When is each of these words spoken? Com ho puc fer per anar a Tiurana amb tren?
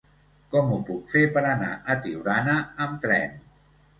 Com 0.53 0.71
ho 0.77 0.79
puc 0.85 1.11
fer 1.15 1.21
per 1.35 1.43
anar 1.49 1.69
a 1.95 1.97
Tiurana 2.05 2.57
amb 2.87 2.97
tren? 3.07 3.37